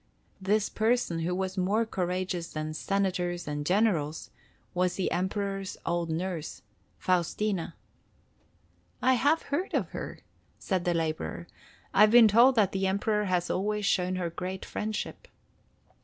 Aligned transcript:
This 0.41 0.67
person, 0.67 1.19
who 1.19 1.35
was 1.35 1.59
more 1.59 1.85
courageous 1.85 2.53
than 2.53 2.73
senators 2.73 3.47
and 3.47 3.63
generals, 3.63 4.31
was 4.73 4.95
the 4.95 5.11
Emperor's 5.11 5.77
old 5.85 6.09
nurse, 6.09 6.63
Faustina." 6.97 7.75
"I 8.99 9.13
have 9.13 9.43
heard 9.43 9.75
of 9.75 9.89
her," 9.89 10.21
said 10.57 10.85
the 10.85 10.95
laborer. 10.95 11.45
"I've 11.93 12.09
been 12.09 12.27
told 12.27 12.55
that 12.55 12.71
the 12.71 12.87
Emperor 12.87 13.25
has 13.25 13.51
always 13.51 13.85
shown 13.85 14.15
her 14.15 14.31
great 14.31 14.65
friendship." 14.65 15.27